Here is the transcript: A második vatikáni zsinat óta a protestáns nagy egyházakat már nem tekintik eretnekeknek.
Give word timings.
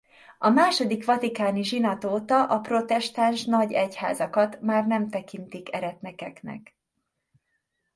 A 0.37 0.49
második 0.49 1.05
vatikáni 1.05 1.63
zsinat 1.63 2.03
óta 2.03 2.45
a 2.45 2.59
protestáns 2.59 3.45
nagy 3.45 3.71
egyházakat 3.71 4.61
már 4.61 4.85
nem 4.87 5.09
tekintik 5.09 5.73
eretnekeknek. 5.75 6.75